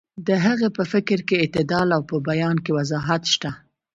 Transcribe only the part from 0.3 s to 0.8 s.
هغه